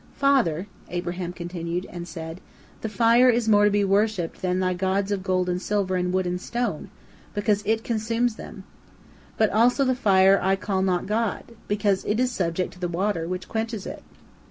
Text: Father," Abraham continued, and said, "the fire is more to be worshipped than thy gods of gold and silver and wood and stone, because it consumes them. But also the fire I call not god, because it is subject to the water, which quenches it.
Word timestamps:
Father," 0.15 0.65
Abraham 0.89 1.31
continued, 1.31 1.85
and 1.87 2.07
said, 2.07 2.41
"the 2.81 2.89
fire 2.89 3.29
is 3.29 3.47
more 3.47 3.65
to 3.65 3.69
be 3.69 3.83
worshipped 3.83 4.41
than 4.41 4.57
thy 4.59 4.73
gods 4.73 5.11
of 5.11 5.21
gold 5.21 5.47
and 5.47 5.61
silver 5.61 5.95
and 5.95 6.11
wood 6.11 6.25
and 6.25 6.41
stone, 6.41 6.89
because 7.35 7.61
it 7.67 7.83
consumes 7.83 8.35
them. 8.35 8.63
But 9.37 9.51
also 9.51 9.85
the 9.85 9.93
fire 9.93 10.39
I 10.41 10.55
call 10.55 10.81
not 10.81 11.05
god, 11.05 11.51
because 11.67 12.03
it 12.05 12.19
is 12.19 12.31
subject 12.31 12.73
to 12.73 12.79
the 12.79 12.87
water, 12.87 13.27
which 13.27 13.47
quenches 13.47 13.85
it. 13.85 14.01